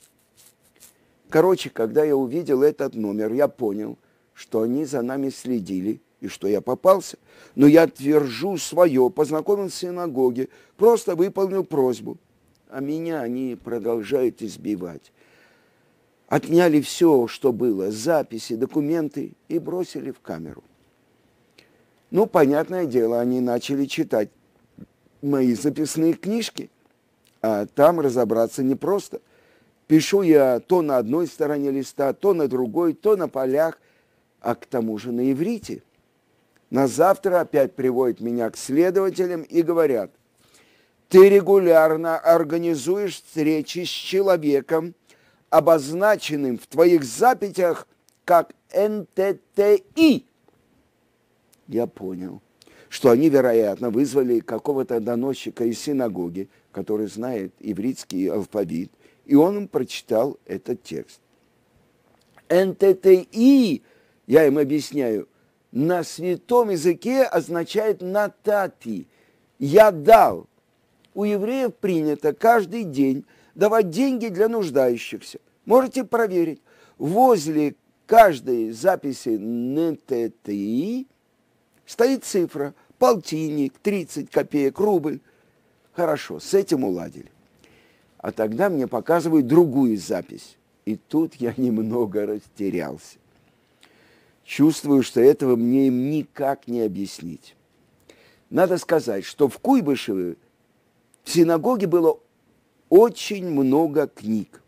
Короче, 1.35 1.69
когда 1.69 2.05
я 2.05 2.15
увидел 2.15 2.63
этот 2.63 2.95
номер, 2.95 3.33
я 3.33 3.49
понял, 3.49 3.97
что 4.33 4.61
они 4.61 4.85
за 4.85 5.01
нами 5.01 5.27
следили 5.27 5.99
и 6.21 6.29
что 6.29 6.47
я 6.47 6.61
попался. 6.61 7.17
Но 7.55 7.67
я 7.67 7.87
твержу 7.87 8.55
свое, 8.57 9.09
познакомился 9.09 9.75
в 9.75 9.79
синагоге, 9.79 10.47
просто 10.77 11.13
выполнил 11.13 11.65
просьбу. 11.65 12.17
А 12.69 12.79
меня 12.79 13.19
они 13.19 13.57
продолжают 13.61 14.41
избивать. 14.41 15.11
Отняли 16.29 16.79
все, 16.79 17.27
что 17.27 17.51
было, 17.51 17.91
записи, 17.91 18.55
документы 18.55 19.33
и 19.49 19.59
бросили 19.59 20.11
в 20.11 20.21
камеру. 20.21 20.63
Ну, 22.11 22.27
понятное 22.27 22.85
дело, 22.85 23.19
они 23.19 23.41
начали 23.41 23.87
читать 23.87 24.29
мои 25.21 25.53
записные 25.53 26.13
книжки, 26.13 26.69
а 27.41 27.65
там 27.65 27.99
разобраться 27.99 28.63
непросто– 28.63 29.19
Пишу 29.87 30.23
я 30.23 30.59
то 30.59 30.81
на 30.81 30.97
одной 30.97 31.27
стороне 31.27 31.71
листа, 31.71 32.13
то 32.13 32.33
на 32.33 32.47
другой, 32.47 32.93
то 32.93 33.15
на 33.15 33.27
полях, 33.27 33.79
а 34.41 34.55
к 34.55 34.65
тому 34.65 34.97
же 34.97 35.11
на 35.11 35.31
иврите. 35.31 35.83
На 36.71 36.87
завтра 36.87 37.41
опять 37.41 37.75
приводят 37.75 38.19
меня 38.19 38.49
к 38.49 38.57
следователям 38.57 39.43
и 39.43 39.61
говорят, 39.61 40.11
ты 41.09 41.29
регулярно 41.29 42.17
организуешь 42.17 43.21
встречи 43.21 43.83
с 43.83 43.89
человеком, 43.89 44.95
обозначенным 45.51 46.57
в 46.57 46.65
твоих 46.65 47.03
записях 47.03 47.87
как 48.25 48.53
НТТИ. 48.73 50.25
Я 51.67 51.87
понял, 51.87 52.41
что 52.89 53.11
они, 53.11 53.29
вероятно, 53.29 53.91
вызвали 53.91 54.39
какого-то 54.39 54.99
доносчика 54.99 55.63
из 55.63 55.79
синагоги, 55.79 56.49
который 56.71 57.05
знает 57.05 57.53
ивритский 57.59 58.31
алфавит– 58.31 58.91
и 59.25 59.35
он 59.35 59.57
им 59.57 59.67
прочитал 59.67 60.37
этот 60.45 60.83
текст. 60.83 61.19
НТТИ, 62.49 63.81
я 64.27 64.45
им 64.45 64.57
объясняю, 64.57 65.27
на 65.71 66.03
святом 66.03 66.69
языке 66.69 67.23
означает 67.23 68.01
натати. 68.01 69.07
Я 69.59 69.91
дал. 69.91 70.47
У 71.13 71.23
евреев 71.23 71.75
принято 71.75 72.33
каждый 72.33 72.83
день 72.83 73.25
давать 73.55 73.89
деньги 73.89 74.27
для 74.27 74.47
нуждающихся. 74.47 75.39
Можете 75.65 76.03
проверить. 76.03 76.61
Возле 76.97 77.75
каждой 78.05 78.71
записи 78.71 79.37
НТТИ 79.37 81.07
стоит 81.85 82.23
цифра 82.23 82.73
полтинник, 82.97 83.73
30 83.79 84.29
копеек, 84.29 84.79
рубль. 84.79 85.19
Хорошо, 85.93 86.39
с 86.39 86.53
этим 86.53 86.83
уладили. 86.83 87.31
А 88.25 88.31
тогда 88.31 88.71
мне 88.71 88.87
показывают 88.87 89.45
другую 89.45 89.99
запись. 89.99 90.57
И 90.85 90.95
тут 90.95 91.35
я 91.35 91.53
немного 91.57 92.25
растерялся. 92.25 93.19
Чувствую, 94.43 95.03
что 95.03 95.21
этого 95.21 95.55
мне 95.55 95.89
им 95.89 96.09
никак 96.09 96.67
не 96.67 96.81
объяснить. 96.81 97.55
Надо 98.49 98.79
сказать, 98.79 99.25
что 99.25 99.47
в 99.47 99.59
Куйбышеве 99.59 100.37
в 101.23 101.29
синагоге 101.29 101.85
было 101.85 102.17
очень 102.89 103.47
много 103.47 104.07
книг. 104.07 104.63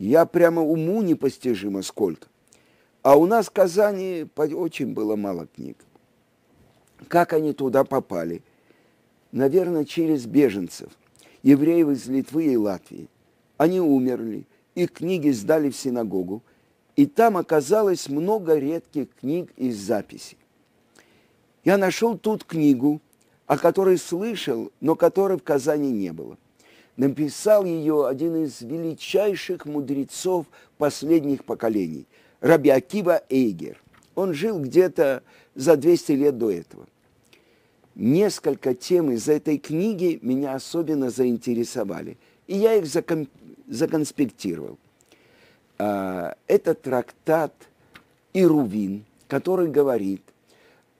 Я 0.00 0.26
прямо 0.26 0.62
уму 0.62 1.00
непостижимо 1.00 1.82
сколько. 1.82 2.26
А 3.02 3.16
у 3.16 3.26
нас 3.26 3.46
в 3.46 3.52
Казани 3.52 4.26
очень 4.36 4.94
было 4.94 5.14
мало 5.14 5.46
книг. 5.46 5.76
Как 7.06 7.34
они 7.34 7.52
туда 7.52 7.84
попали? 7.84 8.42
Наверное, 9.30 9.84
через 9.84 10.26
беженцев. 10.26 10.90
Евреев 11.42 11.88
из 11.88 12.08
Литвы 12.08 12.46
и 12.46 12.56
Латвии. 12.56 13.08
Они 13.56 13.80
умерли, 13.80 14.46
их 14.74 14.92
книги 14.92 15.30
сдали 15.30 15.70
в 15.70 15.76
синагогу, 15.76 16.42
и 16.96 17.06
там 17.06 17.36
оказалось 17.36 18.08
много 18.08 18.58
редких 18.58 19.08
книг 19.20 19.52
и 19.56 19.70
записей. 19.72 20.38
Я 21.64 21.78
нашел 21.78 22.18
тут 22.18 22.44
книгу, 22.44 23.00
о 23.46 23.56
которой 23.56 23.98
слышал, 23.98 24.72
но 24.80 24.94
которой 24.94 25.38
в 25.38 25.42
Казани 25.42 25.90
не 25.90 26.12
было. 26.12 26.36
Написал 26.96 27.64
ее 27.64 28.06
один 28.06 28.44
из 28.44 28.60
величайших 28.60 29.64
мудрецов 29.64 30.46
последних 30.76 31.44
поколений, 31.44 32.06
Раби 32.40 32.70
Акива 32.70 33.22
Эйгер. 33.28 33.80
Он 34.14 34.34
жил 34.34 34.58
где-то 34.58 35.22
за 35.54 35.76
200 35.76 36.12
лет 36.12 36.38
до 36.38 36.50
этого. 36.50 36.86
Несколько 37.94 38.74
тем 38.74 39.10
из 39.10 39.28
этой 39.28 39.58
книги 39.58 40.18
меня 40.22 40.54
особенно 40.54 41.10
заинтересовали, 41.10 42.16
и 42.46 42.56
я 42.56 42.74
их 42.74 42.86
закон, 42.86 43.28
законспектировал. 43.68 44.78
А, 45.78 46.34
это 46.46 46.74
трактат 46.74 47.52
Ирувин, 48.32 49.04
который 49.28 49.68
говорит 49.68 50.22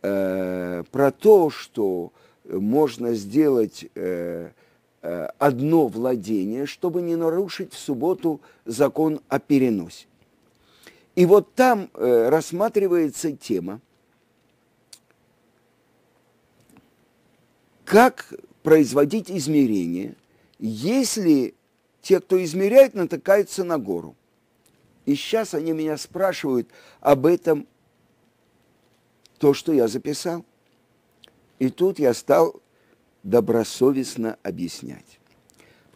э, 0.03 0.85
про 0.91 1.11
то, 1.13 1.51
что 1.51 2.13
можно 2.45 3.15
сделать 3.15 3.87
э, 3.95 4.51
э, 5.03 5.29
одно 5.39 5.87
владение, 5.87 6.67
чтобы 6.67 7.03
не 7.03 7.17
нарушить 7.17 7.73
в 7.73 7.79
субботу 7.79 8.41
закон 8.65 9.21
о 9.29 9.39
переносе. 9.39 10.07
И 11.15 11.27
вот 11.27 11.55
там 11.55 11.91
рассматривается 11.95 13.33
тема, 13.33 13.81
как 17.93 18.33
производить 18.63 19.31
измерения, 19.31 20.15
если 20.59 21.55
те, 22.01 22.21
кто 22.21 22.43
измеряет, 22.43 22.95
натыкаются 22.95 23.65
на 23.65 23.77
гору. 23.77 24.17
И 25.05 25.15
сейчас 25.15 25.53
они 25.53 25.73
меня 25.73 25.99
спрашивают 25.99 26.71
об 27.03 27.27
этом, 27.27 27.67
то, 29.37 29.53
что 29.53 29.75
я 29.75 29.89
записал. 29.89 30.43
И 31.59 31.69
тут 31.69 31.99
я 31.99 32.15
стал 32.15 32.63
добросовестно 33.25 34.39
объяснять. 34.43 35.21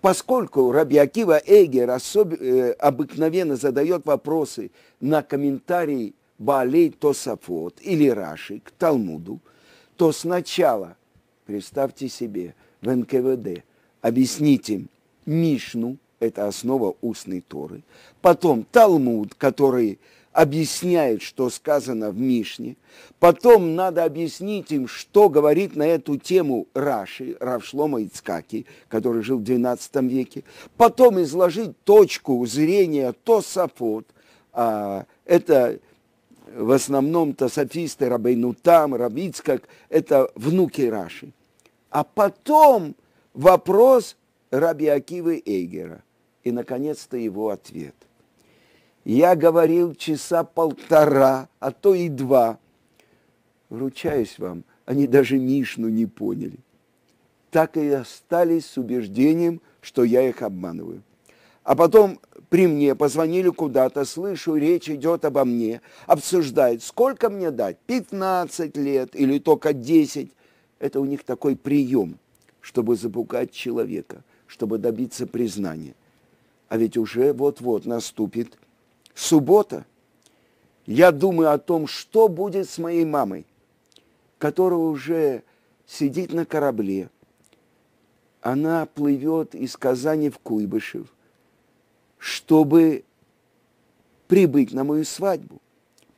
Поскольку 0.02 0.72
Раби 0.72 0.98
Акива 0.98 1.40
Эгер 1.46 1.88
особ... 1.88 2.34
э, 2.34 2.72
обыкновенно 2.72 3.56
задает 3.56 4.04
вопросы 4.04 4.70
на 5.00 5.22
комментарий 5.22 6.14
Баалей 6.36 6.90
Тосафот 6.90 7.80
или 7.80 8.10
Раши 8.10 8.60
к 8.60 8.70
Талмуду, 8.72 9.40
то 9.96 10.12
сначала, 10.12 10.98
представьте 11.46 12.08
себе, 12.08 12.54
в 12.82 12.94
НКВД 12.94 13.64
объясните 14.02 14.84
Мишну, 15.24 15.96
это 16.20 16.46
основа 16.46 16.96
устной 17.00 17.40
Торы, 17.40 17.82
потом 18.20 18.64
Талмуд, 18.64 19.34
который 19.34 19.98
объясняет, 20.36 21.22
что 21.22 21.48
сказано 21.48 22.10
в 22.10 22.18
Мишне. 22.18 22.76
Потом 23.18 23.74
надо 23.74 24.04
объяснить 24.04 24.70
им, 24.70 24.86
что 24.86 25.30
говорит 25.30 25.76
на 25.76 25.86
эту 25.86 26.18
тему 26.18 26.66
Раши, 26.74 27.38
Равшлома 27.40 28.02
Ицкаки, 28.02 28.66
который 28.88 29.22
жил 29.22 29.38
в 29.38 29.42
XII 29.42 30.06
веке. 30.06 30.44
Потом 30.76 31.22
изложить 31.22 31.82
точку 31.84 32.44
зрения 32.44 33.14
Тосафот. 33.24 34.06
А, 34.52 35.06
это 35.24 35.78
в 36.56 36.70
основном 36.70 37.34
тософисты 37.34 38.08
Рабейнутам, 38.08 38.94
Равицкак, 38.94 39.68
это 39.90 40.30
внуки 40.34 40.82
Раши. 40.82 41.32
А 41.90 42.02
потом 42.02 42.94
вопрос 43.34 44.16
Раби 44.50 44.86
Акивы 44.86 45.42
Эйгера. 45.44 46.02
И, 46.44 46.52
наконец-то, 46.52 47.16
его 47.16 47.50
ответ. 47.50 47.94
Я 49.04 49.36
говорил 49.36 49.94
часа 49.94 50.44
полтора, 50.44 51.48
а 51.60 51.72
то 51.72 51.94
и 51.94 52.08
два. 52.08 52.58
Вручаюсь 53.68 54.38
вам, 54.38 54.64
они 54.84 55.06
даже 55.06 55.38
Мишну 55.38 55.88
не 55.88 56.06
поняли. 56.06 56.58
Так 57.50 57.76
и 57.76 57.88
остались 57.90 58.66
с 58.66 58.78
убеждением, 58.78 59.60
что 59.80 60.04
я 60.04 60.26
их 60.28 60.42
обманываю. 60.42 61.02
А 61.64 61.74
потом 61.74 62.20
при 62.48 62.66
мне 62.66 62.94
позвонили 62.94 63.48
куда-то, 63.48 64.04
слышу, 64.04 64.56
речь 64.56 64.88
идет 64.88 65.24
обо 65.24 65.44
мне, 65.44 65.80
обсуждают, 66.06 66.82
сколько 66.82 67.28
мне 67.28 67.50
дать, 67.50 67.78
15 67.86 68.76
лет 68.76 69.16
или 69.16 69.38
только 69.38 69.72
10. 69.72 70.30
Это 70.78 71.00
у 71.00 71.04
них 71.04 71.24
такой 71.24 71.56
прием, 71.56 72.18
чтобы 72.60 72.96
запугать 72.96 73.50
человека, 73.50 74.22
чтобы 74.46 74.78
добиться 74.78 75.26
признания. 75.26 75.94
А 76.68 76.76
ведь 76.76 76.96
уже 76.96 77.32
вот-вот 77.32 77.84
наступит 77.84 78.58
суббота, 79.14 79.84
я 80.84 81.10
думаю 81.10 81.52
о 81.52 81.58
том, 81.58 81.88
что 81.88 82.28
будет 82.28 82.70
с 82.70 82.78
моей 82.78 83.04
мамой, 83.04 83.44
которая 84.38 84.78
уже 84.78 85.42
сидит 85.86 86.32
на 86.32 86.46
корабле. 86.46 87.10
Она 88.40 88.86
плывет 88.86 89.56
из 89.56 89.76
Казани 89.76 90.30
в 90.30 90.38
Куйбышев, 90.38 91.08
чтобы 92.18 93.04
прибыть 94.28 94.72
на 94.72 94.84
мою 94.84 95.04
свадьбу. 95.04 95.60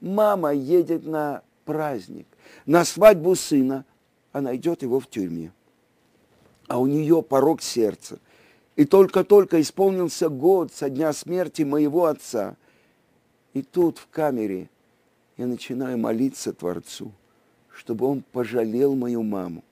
Мама 0.00 0.52
едет 0.52 1.04
на 1.04 1.42
праздник, 1.64 2.26
на 2.66 2.84
свадьбу 2.84 3.34
сына, 3.34 3.84
она 4.32 4.54
идет 4.56 4.82
его 4.82 5.00
в 5.00 5.08
тюрьме. 5.08 5.52
А 6.66 6.78
у 6.78 6.86
нее 6.86 7.22
порог 7.22 7.62
сердца. 7.62 8.18
И 8.76 8.84
только-только 8.84 9.60
исполнился 9.60 10.28
год 10.28 10.72
со 10.72 10.88
дня 10.88 11.12
смерти 11.12 11.62
моего 11.62 12.06
отца– 12.06 12.56
и 13.58 13.62
тут, 13.62 13.98
в 13.98 14.08
камере, 14.08 14.68
я 15.36 15.46
начинаю 15.46 15.98
молиться 15.98 16.52
Творцу, 16.52 17.12
чтобы 17.74 18.06
он 18.06 18.22
пожалел 18.22 18.94
мою 18.94 19.24
маму. 19.24 19.64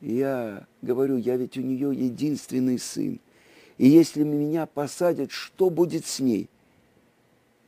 Я 0.00 0.66
говорю, 0.80 1.16
я 1.16 1.36
ведь 1.36 1.58
у 1.58 1.60
нее 1.60 1.94
единственный 1.94 2.78
сын. 2.78 3.20
И 3.78 3.88
если 3.88 4.22
меня 4.22 4.66
посадят, 4.66 5.30
что 5.30 5.70
будет 5.70 6.06
с 6.06 6.20
ней? 6.20 6.48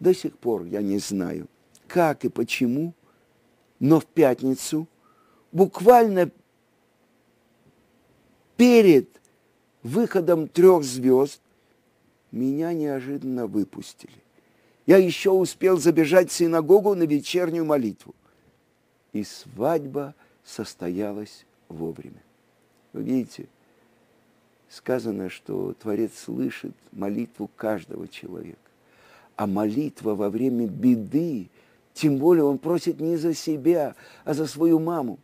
До 0.01 0.15
сих 0.15 0.39
пор 0.39 0.65
я 0.65 0.81
не 0.81 0.99
знаю, 0.99 1.49
как 1.87 2.25
и 2.25 2.29
почему, 2.29 2.95
но 3.81 4.01
в 4.01 4.07
пятницу, 4.07 4.87
буквально 5.53 6.31
перед 8.57 9.09
выходом 9.83 10.49
трех 10.49 10.85
звезд, 10.85 11.41
меня 12.31 12.73
неожиданно 12.73 13.47
выпустили 13.47 14.23
я 14.89 14.97
еще 14.97 15.33
успел 15.33 15.77
забежать 15.77 16.31
в 16.31 16.33
синагогу 16.33 16.95
на 16.95 17.03
вечернюю 17.03 17.67
молитву. 17.67 18.15
И 19.13 19.23
свадьба 19.23 20.15
состоялась 20.43 21.45
вовремя. 21.69 22.23
Вы 22.95 23.03
видите, 23.03 23.49
сказано, 24.69 25.31
что 25.31 25.75
Творец 25.75 26.13
слышит 26.17 26.73
молитву 26.93 27.51
каждого 27.57 28.09
человека. 28.09 28.59
А 29.37 29.47
молитва 29.47 30.15
во 30.15 30.31
время 30.31 30.67
беды, 30.67 31.49
тем 31.95 32.19
более 32.19 32.45
он 32.45 32.59
просит 32.59 33.01
не 33.01 33.17
за 33.17 33.35
себя, 33.35 33.95
а 34.25 34.35
за 34.35 34.47
свою 34.47 34.79
маму. 34.79 35.19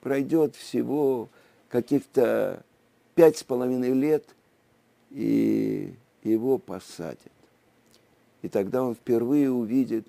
Пройдет 0.00 0.54
всего 0.54 1.28
каких-то 1.68 2.62
пять 3.14 3.38
с 3.38 3.42
половиной 3.42 3.92
лет, 3.92 4.24
и 5.10 5.94
его 6.22 6.58
посадят. 6.58 7.32
И 8.42 8.48
тогда 8.48 8.82
он 8.82 8.94
впервые 8.94 9.50
увидит 9.50 10.06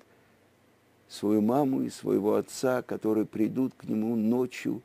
свою 1.08 1.40
маму 1.40 1.82
и 1.82 1.90
своего 1.90 2.34
отца, 2.34 2.82
которые 2.82 3.24
придут 3.24 3.72
к 3.76 3.84
нему 3.84 4.14
ночью 4.14 4.82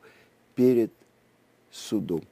перед 0.54 0.90
судом. 1.70 2.22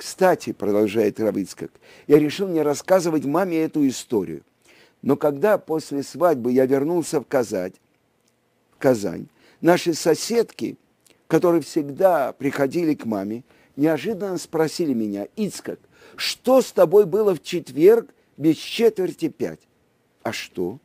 Кстати, 0.00 0.52
продолжает 0.54 1.20
Равицкак, 1.20 1.70
я 2.06 2.18
решил 2.18 2.48
не 2.48 2.62
рассказывать 2.62 3.26
маме 3.26 3.58
эту 3.58 3.86
историю. 3.86 4.44
Но 5.02 5.14
когда 5.14 5.58
после 5.58 6.02
свадьбы 6.02 6.52
я 6.52 6.64
вернулся 6.64 7.20
в 7.20 7.26
Казань, 7.26 7.74
в 8.72 8.78
Казань, 8.78 9.26
наши 9.60 9.92
соседки, 9.92 10.78
которые 11.26 11.60
всегда 11.60 12.32
приходили 12.32 12.94
к 12.94 13.04
маме, 13.04 13.44
неожиданно 13.76 14.38
спросили 14.38 14.94
меня, 14.94 15.28
Ицкак, 15.36 15.78
что 16.16 16.62
с 16.62 16.72
тобой 16.72 17.04
было 17.04 17.34
в 17.34 17.42
четверг 17.42 18.08
без 18.38 18.56
четверти 18.56 19.28
пять. 19.28 19.60
А 20.22 20.32
что? 20.32 20.78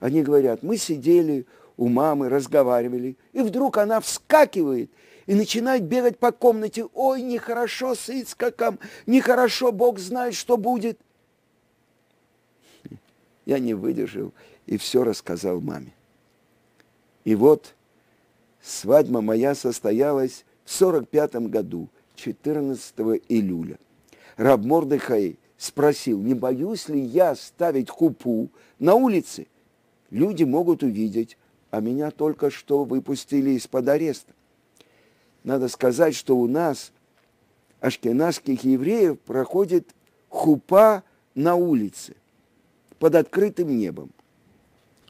Они 0.00 0.24
говорят, 0.24 0.64
мы 0.64 0.76
сидели 0.76 1.46
у 1.80 1.88
мамы, 1.88 2.28
разговаривали, 2.28 3.16
и 3.32 3.40
вдруг 3.40 3.78
она 3.78 4.00
вскакивает 4.00 4.90
и 5.26 5.34
начинает 5.34 5.82
бегать 5.82 6.18
по 6.18 6.30
комнате. 6.30 6.84
Ой, 6.94 7.22
нехорошо 7.22 7.94
с 7.94 8.10
Ицкаком, 8.10 8.78
нехорошо, 9.06 9.72
Бог 9.72 9.98
знает, 9.98 10.34
что 10.34 10.56
будет. 10.56 11.00
Я 13.46 13.58
не 13.58 13.74
выдержал 13.74 14.32
и 14.66 14.76
все 14.76 15.04
рассказал 15.04 15.60
маме. 15.60 15.92
И 17.24 17.34
вот 17.34 17.74
свадьба 18.60 19.20
моя 19.22 19.54
состоялась 19.54 20.44
в 20.44 20.50
в 20.70 20.72
45 20.72 21.48
году, 21.48 21.88
14 22.14 22.94
июля. 23.28 23.76
Раб 24.36 24.60
Мордыхай 24.60 25.36
спросил, 25.58 26.20
не 26.20 26.34
боюсь 26.34 26.88
ли 26.88 27.00
я 27.00 27.34
ставить 27.34 27.90
хупу 27.90 28.50
на 28.78 28.94
улице? 28.94 29.48
Люди 30.10 30.44
могут 30.44 30.84
увидеть, 30.84 31.36
а 31.70 31.80
меня 31.80 32.10
только 32.10 32.50
что 32.50 32.84
выпустили 32.84 33.50
из-под 33.50 33.88
ареста. 33.88 34.32
Надо 35.44 35.68
сказать, 35.68 36.14
что 36.14 36.36
у 36.36 36.46
нас, 36.46 36.92
ашкенадских 37.80 38.64
евреев, 38.64 39.18
проходит 39.20 39.88
хупа 40.28 41.02
на 41.34 41.54
улице, 41.54 42.16
под 42.98 43.14
открытым 43.14 43.76
небом. 43.76 44.10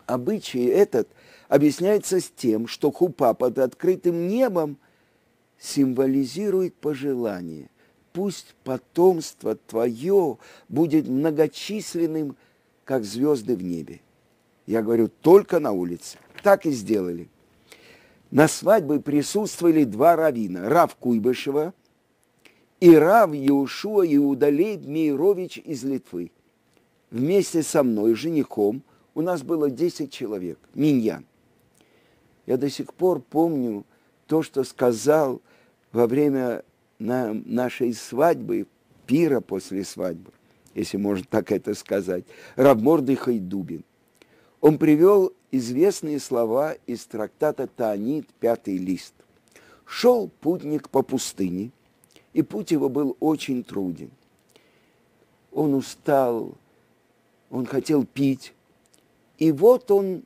Обычай 0.06 0.64
этот 0.66 1.08
объясняется 1.48 2.20
с 2.20 2.30
тем, 2.30 2.66
что 2.66 2.90
хупа 2.92 3.34
под 3.34 3.58
открытым 3.58 4.28
небом 4.28 4.76
символизирует 5.58 6.74
пожелание. 6.74 7.68
Пусть 8.12 8.54
потомство 8.64 9.54
твое 9.54 10.38
будет 10.68 11.06
многочисленным, 11.08 12.36
как 12.84 13.04
звезды 13.04 13.56
в 13.56 13.62
небе. 13.62 14.00
Я 14.66 14.82
говорю, 14.82 15.08
только 15.08 15.58
на 15.60 15.72
улице. 15.72 16.18
Так 16.42 16.66
и 16.66 16.70
сделали. 16.70 17.28
На 18.30 18.48
свадьбе 18.48 19.00
присутствовали 19.00 19.84
два 19.84 20.16
равина. 20.16 20.68
Рав 20.68 20.94
Куйбышева 20.96 21.74
и 22.78 22.94
Рав 22.94 23.30
Иушуа 23.34 24.04
Иудалей 24.06 24.78
Мейрович 24.78 25.58
из 25.58 25.84
Литвы. 25.84 26.30
Вместе 27.10 27.62
со 27.62 27.82
мной, 27.82 28.14
женихом, 28.14 28.82
у 29.14 29.22
нас 29.22 29.42
было 29.42 29.70
10 29.70 30.12
человек, 30.12 30.58
миньян. 30.74 31.26
Я 32.46 32.56
до 32.56 32.70
сих 32.70 32.94
пор 32.94 33.20
помню 33.20 33.84
то, 34.26 34.42
что 34.42 34.62
сказал 34.64 35.42
во 35.92 36.06
время 36.06 36.64
на 36.98 37.32
нашей 37.32 37.92
свадьбы, 37.94 38.66
пира 39.06 39.40
после 39.40 39.84
свадьбы, 39.84 40.30
если 40.74 40.96
можно 40.96 41.26
так 41.28 41.50
это 41.50 41.74
сказать, 41.74 42.24
Рабмордыхай 42.54 43.40
Дубин. 43.40 43.82
Он 44.60 44.78
привел 44.78 45.32
известные 45.50 46.20
слова 46.20 46.74
из 46.86 47.04
трактата 47.06 47.66
Таанит, 47.66 48.28
пятый 48.40 48.76
лист. 48.76 49.14
Шел 49.84 50.28
путник 50.40 50.88
по 50.88 51.02
пустыне, 51.02 51.70
и 52.32 52.42
путь 52.42 52.70
его 52.70 52.88
был 52.88 53.16
очень 53.20 53.64
труден. 53.64 54.10
Он 55.52 55.74
устал, 55.74 56.54
он 57.50 57.66
хотел 57.66 58.06
пить, 58.06 58.54
и 59.38 59.50
вот 59.50 59.90
он 59.90 60.22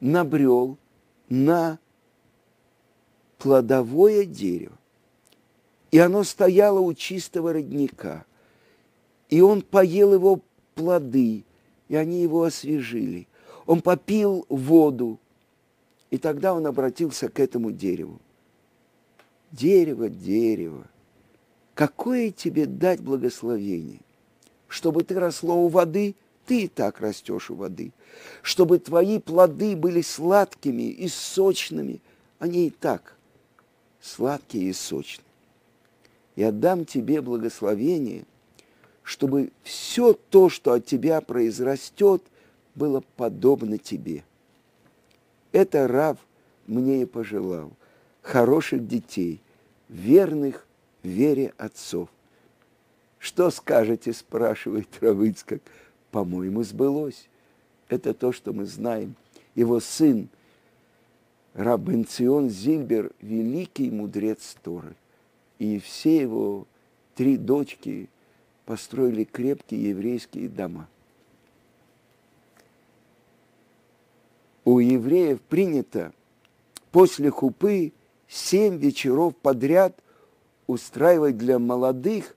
набрел 0.00 0.76
на 1.28 1.78
плодовое 3.38 4.24
дерево. 4.24 4.76
И 5.90 5.98
оно 5.98 6.24
стояло 6.24 6.80
у 6.80 6.92
чистого 6.92 7.52
родника. 7.52 8.26
И 9.28 9.40
он 9.40 9.62
поел 9.62 10.12
его 10.12 10.40
плоды, 10.74 11.44
и 11.88 11.94
они 11.94 12.20
его 12.20 12.42
освежили. 12.42 13.28
Он 13.66 13.80
попил 13.80 14.46
воду, 14.48 15.18
и 16.10 16.18
тогда 16.18 16.54
он 16.54 16.66
обратился 16.66 17.28
к 17.28 17.40
этому 17.40 17.72
дереву. 17.72 18.20
Дерево, 19.52 20.08
дерево, 20.08 20.86
какое 21.74 22.30
тебе 22.30 22.66
дать 22.66 23.00
благословение? 23.00 24.00
Чтобы 24.68 25.04
ты 25.04 25.14
росло 25.14 25.56
у 25.56 25.68
воды, 25.68 26.14
ты 26.46 26.64
и 26.64 26.68
так 26.68 27.00
растешь 27.00 27.50
у 27.50 27.54
воды. 27.54 27.92
Чтобы 28.42 28.78
твои 28.78 29.18
плоды 29.18 29.76
были 29.76 30.02
сладкими 30.02 30.90
и 30.90 31.08
сочными, 31.08 32.00
они 32.38 32.66
и 32.66 32.70
так 32.70 33.14
сладкие 34.04 34.70
и 34.70 34.72
сочные. 34.72 35.24
Я 36.36 36.52
дам 36.52 36.84
тебе 36.84 37.20
благословение, 37.20 38.26
чтобы 39.02 39.50
все 39.62 40.12
то, 40.12 40.48
что 40.48 40.72
от 40.72 40.84
тебя 40.84 41.20
произрастет, 41.20 42.22
было 42.74 43.02
подобно 43.16 43.78
тебе. 43.78 44.24
Это 45.52 45.86
Рав 45.86 46.18
мне 46.66 47.02
и 47.02 47.06
пожелал. 47.06 47.72
Хороших 48.22 48.86
детей, 48.86 49.40
верных 49.88 50.66
вере 51.02 51.52
отцов. 51.58 52.08
Что 53.18 53.50
скажете, 53.50 54.12
спрашивает 54.12 54.88
Равыцкак. 55.00 55.62
По-моему, 56.10 56.62
сбылось. 56.62 57.28
Это 57.88 58.14
то, 58.14 58.32
что 58.32 58.52
мы 58.52 58.66
знаем. 58.66 59.14
Его 59.54 59.80
сын, 59.80 60.28
Рабенцион 61.54 62.50
Зильбер, 62.50 63.12
великий 63.20 63.90
мудрец 63.90 64.56
Торы. 64.62 64.94
И 65.58 65.78
все 65.78 66.20
его 66.22 66.66
три 67.14 67.36
дочки 67.36 68.08
построили 68.66 69.24
крепкие 69.24 69.90
еврейские 69.90 70.48
дома. 70.48 70.88
У 74.64 74.78
евреев 74.78 75.40
принято 75.42 76.12
после 76.90 77.30
хупы 77.30 77.92
семь 78.28 78.78
вечеров 78.78 79.36
подряд 79.36 80.00
устраивать 80.66 81.36
для 81.36 81.58
молодых 81.58 82.34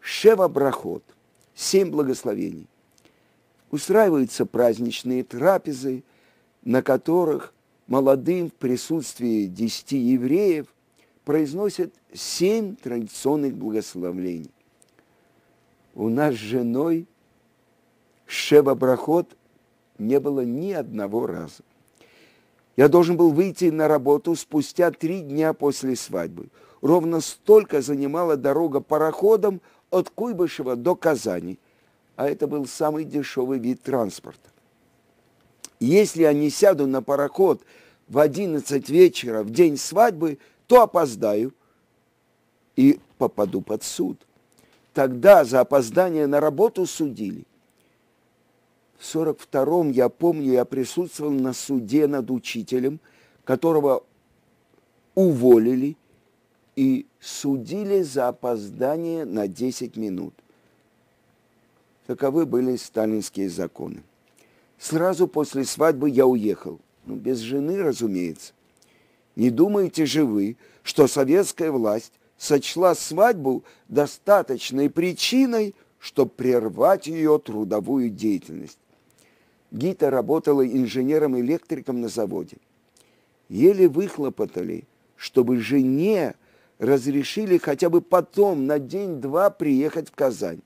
шева 0.00 0.46
брахот, 0.48 1.02
семь 1.54 1.90
благословений. 1.90 2.68
Устраиваются 3.70 4.46
праздничные 4.46 5.24
трапезы, 5.24 6.04
на 6.62 6.82
которых 6.82 7.52
молодым 7.88 8.50
в 8.50 8.54
присутствии 8.54 9.46
десяти 9.46 9.98
евреев 9.98 10.66
произносят 11.24 11.92
семь 12.12 12.76
традиционных 12.76 13.54
благословений. 13.54 14.50
У 15.94 16.08
нас 16.08 16.34
с 16.34 16.38
женой 16.38 17.06
Шева 18.26 18.74
Брахот 18.74 19.36
не 19.98 20.20
было 20.20 20.40
ни 20.40 20.72
одного 20.72 21.26
раза. 21.26 21.62
Я 22.76 22.88
должен 22.88 23.16
был 23.16 23.32
выйти 23.32 23.66
на 23.66 23.88
работу 23.88 24.34
спустя 24.34 24.90
три 24.90 25.20
дня 25.20 25.52
после 25.52 25.94
свадьбы. 25.96 26.48
Ровно 26.80 27.20
столько 27.20 27.82
занимала 27.82 28.36
дорога 28.36 28.80
пароходом 28.80 29.60
от 29.90 30.10
Куйбышева 30.10 30.74
до 30.74 30.96
Казани, 30.96 31.58
а 32.16 32.28
это 32.28 32.46
был 32.46 32.66
самый 32.66 33.04
дешевый 33.04 33.58
вид 33.58 33.82
транспорта. 33.82 34.50
Если 35.80 36.22
я 36.22 36.32
не 36.32 36.48
сяду 36.48 36.86
на 36.86 37.02
пароход 37.02 37.60
в 38.08 38.18
11 38.18 38.88
вечера 38.88 39.42
в 39.42 39.50
день 39.50 39.76
свадьбы, 39.76 40.38
то 40.66 40.82
опоздаю 40.82 41.52
и 42.76 42.98
попаду 43.18 43.60
под 43.60 43.82
суд. 43.82 44.18
Тогда 44.94 45.44
за 45.44 45.60
опоздание 45.60 46.26
на 46.26 46.40
работу 46.40 46.86
судили. 46.86 47.44
В 49.02 49.16
42-м, 49.16 49.90
я 49.90 50.08
помню, 50.08 50.52
я 50.52 50.64
присутствовал 50.64 51.32
на 51.32 51.54
суде 51.54 52.06
над 52.06 52.30
учителем, 52.30 53.00
которого 53.42 54.04
уволили 55.16 55.96
и 56.76 57.06
судили 57.18 58.02
за 58.02 58.28
опоздание 58.28 59.24
на 59.24 59.48
10 59.48 59.96
минут. 59.96 60.34
Таковы 62.06 62.46
были 62.46 62.76
сталинские 62.76 63.50
законы. 63.50 64.04
Сразу 64.78 65.26
после 65.26 65.64
свадьбы 65.64 66.08
я 66.08 66.24
уехал. 66.24 66.78
Ну, 67.04 67.16
без 67.16 67.38
жены, 67.38 67.82
разумеется. 67.82 68.52
Не 69.34 69.50
думаете 69.50 70.06
же 70.06 70.24
вы, 70.24 70.56
что 70.84 71.08
советская 71.08 71.72
власть 71.72 72.12
сочла 72.38 72.94
свадьбу 72.94 73.64
достаточной 73.88 74.88
причиной, 74.88 75.74
чтобы 75.98 76.30
прервать 76.30 77.08
ее 77.08 77.40
трудовую 77.40 78.08
деятельность? 78.08 78.78
Гита 79.72 80.10
работала 80.10 80.66
инженером-электриком 80.66 82.02
на 82.02 82.08
заводе. 82.08 82.58
Еле 83.48 83.88
выхлопотали, 83.88 84.84
чтобы 85.16 85.58
жене 85.60 86.34
разрешили 86.78 87.56
хотя 87.56 87.88
бы 87.88 88.02
потом 88.02 88.66
на 88.66 88.78
день-два 88.78 89.48
приехать 89.48 90.10
в 90.10 90.14
Казань. 90.14 90.60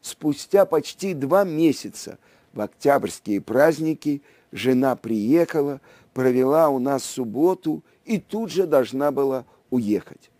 Спустя 0.00 0.64
почти 0.64 1.12
два 1.12 1.44
месяца 1.44 2.18
в 2.54 2.62
октябрьские 2.62 3.42
праздники 3.42 4.22
жена 4.52 4.96
приехала, 4.96 5.82
провела 6.14 6.70
у 6.70 6.78
нас 6.78 7.04
субботу 7.04 7.84
и 8.06 8.18
тут 8.18 8.50
же 8.50 8.66
должна 8.66 9.10
была 9.10 9.44
уехать. 9.68 10.30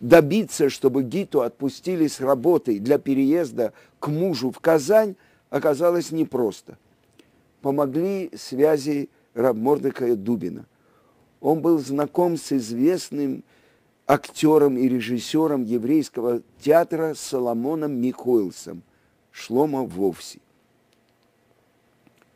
Добиться, 0.00 0.68
чтобы 0.68 1.02
Гиту 1.02 1.40
отпустили 1.40 2.08
с 2.08 2.20
работы 2.20 2.78
для 2.78 2.98
переезда 2.98 3.72
к 4.00 4.08
мужу 4.08 4.50
в 4.50 4.60
Казань, 4.60 5.16
оказалось 5.48 6.10
непросто– 6.10 6.76
помогли 7.62 8.30
связи 8.34 9.08
Рабмордыка 9.34 10.14
Дубина. 10.16 10.66
Он 11.40 11.62
был 11.62 11.78
знаком 11.78 12.36
с 12.36 12.52
известным 12.52 13.44
актером 14.06 14.76
и 14.76 14.88
режиссером 14.88 15.64
еврейского 15.64 16.42
театра 16.60 17.14
Соломоном 17.14 17.92
Михоэлсом, 17.92 18.82
Шлома 19.30 19.84
Вовси. 19.84 20.40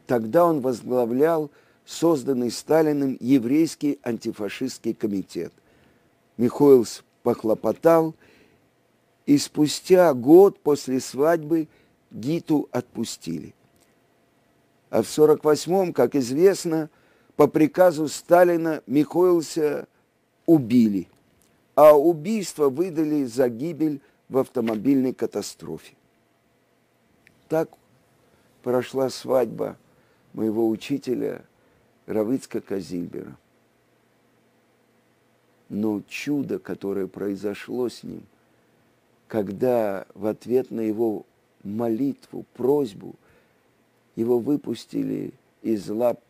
Тогда 0.06 0.46
он 0.46 0.60
возглавлял 0.60 1.50
созданный 1.84 2.50
Сталиным 2.50 3.16
еврейский 3.20 3.98
антифашистский 4.02 4.94
комитет. 4.94 5.52
Михоэлс 6.36 7.04
похлопотал, 7.22 8.14
и 9.26 9.38
спустя 9.38 10.14
год 10.14 10.60
после 10.60 11.00
свадьбы 11.00 11.68
Гиту 12.12 12.68
отпустили. 12.70 13.55
А 14.96 15.02
в 15.02 15.09
48-м, 15.09 15.92
как 15.92 16.14
известно, 16.14 16.88
по 17.37 17.48
приказу 17.48 18.09
Сталина 18.09 18.82
Михоэлса 18.87 19.88
убили, 20.46 21.06
а 21.74 21.92
убийство 21.98 22.70
выдали 22.70 23.24
за 23.24 23.50
гибель 23.50 24.00
в 24.30 24.38
автомобильной 24.38 25.12
катастрофе. 25.12 25.92
Так 27.46 27.68
прошла 28.62 29.11
свадьба 29.11 29.76
моего 30.32 30.66
учителя 30.66 31.44
Равицка 32.06 32.62
Казильбера. 32.62 33.37
Но 35.68 36.00
чудо, 36.09 36.59
которое 36.59 37.06
произошло 37.06 37.90
с 37.90 38.02
ним, 38.02 38.22
когда 39.28 40.06
в 40.14 40.24
ответ 40.24 40.70
на 40.70 40.80
его 40.80 41.26
молитву, 41.62 42.46
просьбу, 42.54 43.14
его 44.16 44.38
выпустили 44.38 45.33
из 45.62 45.88
лап 45.88 46.20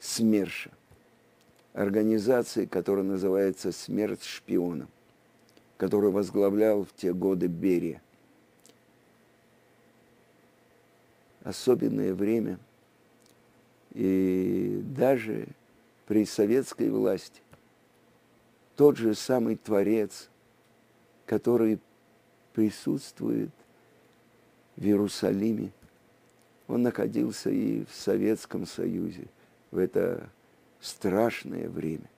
СМЕРШа, 0.00 0.70
организации, 1.74 2.66
которая 2.66 3.04
называется 3.04 3.70
«Смерть 3.70 4.24
шпионам», 4.24 4.88
которую 5.76 6.12
возглавлял 6.12 6.84
в 6.84 6.92
те 6.94 7.12
годы 7.12 7.46
Берия. 7.46 8.02
Особенное 11.42 12.14
время, 12.14 12.58
и 13.92 14.82
даже 14.96 15.46
при 16.06 16.24
советской 16.24 16.90
власти 16.90 17.42
тот 18.76 18.96
же 18.96 19.14
самый 19.14 19.56
Творец, 19.56 20.30
который 21.26 21.78
присутствует 22.54 23.50
в 24.76 24.84
Иерусалиме, 24.84 25.70
он 26.68 26.82
находился 26.82 27.50
и 27.50 27.84
в 27.84 27.94
Советском 27.94 28.66
Союзе 28.66 29.26
в 29.70 29.78
это 29.78 30.28
страшное 30.80 31.68
время. 31.68 32.08